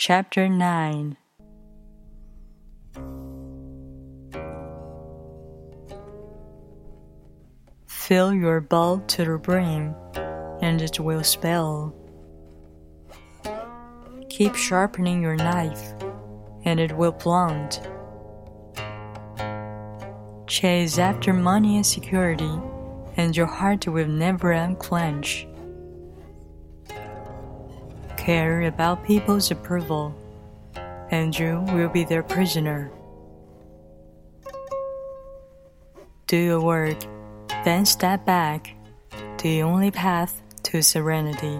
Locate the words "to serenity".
40.64-41.58